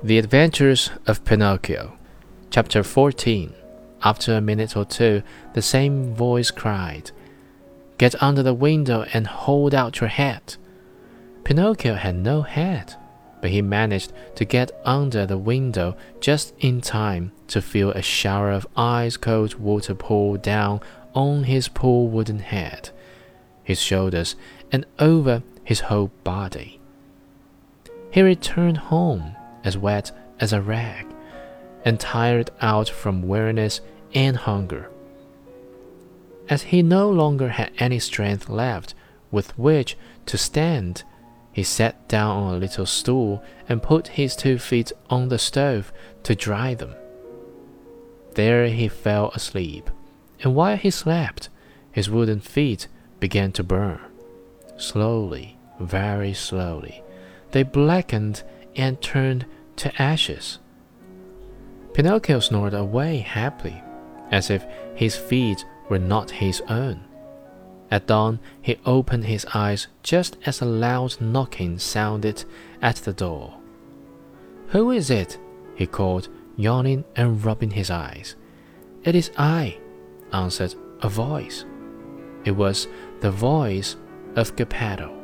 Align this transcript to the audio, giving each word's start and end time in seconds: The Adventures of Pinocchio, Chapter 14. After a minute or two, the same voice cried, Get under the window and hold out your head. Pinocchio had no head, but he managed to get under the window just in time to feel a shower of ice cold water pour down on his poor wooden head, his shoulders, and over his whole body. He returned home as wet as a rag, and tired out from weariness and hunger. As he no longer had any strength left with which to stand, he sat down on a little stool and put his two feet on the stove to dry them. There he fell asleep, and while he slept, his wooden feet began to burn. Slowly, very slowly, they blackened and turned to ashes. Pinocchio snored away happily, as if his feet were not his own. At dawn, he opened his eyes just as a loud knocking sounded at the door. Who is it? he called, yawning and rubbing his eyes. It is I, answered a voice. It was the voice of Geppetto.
The 0.00 0.18
Adventures 0.18 0.90
of 1.08 1.24
Pinocchio, 1.24 1.98
Chapter 2.50 2.84
14. 2.84 3.52
After 4.04 4.32
a 4.32 4.40
minute 4.40 4.76
or 4.76 4.84
two, 4.84 5.24
the 5.54 5.60
same 5.60 6.14
voice 6.14 6.52
cried, 6.52 7.10
Get 7.98 8.22
under 8.22 8.44
the 8.44 8.54
window 8.54 9.06
and 9.12 9.26
hold 9.26 9.74
out 9.74 10.00
your 10.00 10.08
head. 10.08 10.54
Pinocchio 11.42 11.94
had 11.94 12.14
no 12.14 12.42
head, 12.42 12.94
but 13.40 13.50
he 13.50 13.60
managed 13.60 14.12
to 14.36 14.44
get 14.44 14.70
under 14.84 15.26
the 15.26 15.36
window 15.36 15.96
just 16.20 16.54
in 16.60 16.80
time 16.80 17.32
to 17.48 17.60
feel 17.60 17.90
a 17.90 18.00
shower 18.00 18.52
of 18.52 18.68
ice 18.76 19.16
cold 19.16 19.56
water 19.56 19.96
pour 19.96 20.38
down 20.38 20.78
on 21.12 21.42
his 21.42 21.66
poor 21.66 22.06
wooden 22.06 22.38
head, 22.38 22.90
his 23.64 23.82
shoulders, 23.82 24.36
and 24.70 24.86
over 25.00 25.42
his 25.64 25.80
whole 25.80 26.12
body. 26.22 26.78
He 28.12 28.22
returned 28.22 28.76
home 28.76 29.34
as 29.68 29.76
wet 29.76 30.10
as 30.40 30.54
a 30.54 30.62
rag, 30.62 31.06
and 31.84 32.00
tired 32.00 32.50
out 32.62 32.88
from 32.88 33.28
weariness 33.28 33.82
and 34.14 34.34
hunger. 34.34 34.90
As 36.48 36.62
he 36.62 36.82
no 36.82 37.10
longer 37.10 37.50
had 37.50 37.70
any 37.78 37.98
strength 37.98 38.48
left 38.48 38.94
with 39.30 39.56
which 39.58 39.96
to 40.24 40.38
stand, 40.38 41.02
he 41.52 41.62
sat 41.62 42.08
down 42.08 42.30
on 42.42 42.54
a 42.54 42.58
little 42.58 42.86
stool 42.86 43.42
and 43.68 43.82
put 43.82 44.08
his 44.08 44.34
two 44.34 44.58
feet 44.58 44.90
on 45.10 45.28
the 45.28 45.38
stove 45.38 45.92
to 46.22 46.34
dry 46.34 46.72
them. 46.72 46.94
There 48.34 48.68
he 48.68 48.88
fell 48.88 49.28
asleep, 49.34 49.90
and 50.42 50.54
while 50.54 50.78
he 50.78 50.90
slept, 50.90 51.50
his 51.92 52.08
wooden 52.08 52.40
feet 52.40 52.88
began 53.20 53.52
to 53.52 53.62
burn. 53.62 54.00
Slowly, 54.78 55.58
very 55.78 56.32
slowly, 56.32 57.02
they 57.50 57.64
blackened 57.64 58.42
and 58.76 59.02
turned 59.02 59.44
to 59.78 60.02
ashes. 60.02 60.58
Pinocchio 61.94 62.40
snored 62.40 62.74
away 62.74 63.18
happily, 63.18 63.82
as 64.30 64.50
if 64.50 64.64
his 64.94 65.16
feet 65.16 65.64
were 65.88 65.98
not 65.98 66.30
his 66.30 66.60
own. 66.68 67.00
At 67.90 68.06
dawn, 68.06 68.38
he 68.60 68.78
opened 68.84 69.24
his 69.24 69.46
eyes 69.54 69.88
just 70.02 70.36
as 70.44 70.60
a 70.60 70.66
loud 70.66 71.20
knocking 71.20 71.78
sounded 71.78 72.44
at 72.82 72.96
the 72.96 73.12
door. 73.12 73.54
Who 74.68 74.90
is 74.90 75.10
it? 75.10 75.38
he 75.74 75.86
called, 75.86 76.28
yawning 76.56 77.04
and 77.16 77.42
rubbing 77.42 77.70
his 77.70 77.90
eyes. 77.90 78.36
It 79.04 79.14
is 79.14 79.30
I, 79.38 79.78
answered 80.32 80.74
a 81.00 81.08
voice. 81.08 81.64
It 82.44 82.50
was 82.50 82.88
the 83.20 83.30
voice 83.30 83.96
of 84.36 84.54
Geppetto. 84.56 85.17